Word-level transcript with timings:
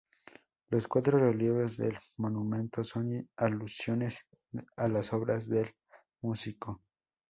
Los 0.71 0.87
cuatro 0.87 1.19
relieves 1.19 1.77
del 1.77 1.95
monumento 2.17 2.83
son 2.83 3.29
alusiones 3.37 4.25
a 4.77 4.87
las 4.87 5.13
obras 5.13 5.47
del 5.47 5.75
músico. 6.23 6.81